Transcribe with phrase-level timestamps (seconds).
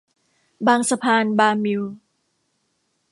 [0.67, 1.81] บางสะพานบาร์มิล